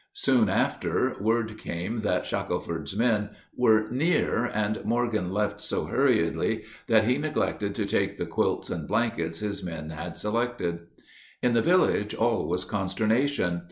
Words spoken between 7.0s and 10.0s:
he neglected to take the quilts and blankets his men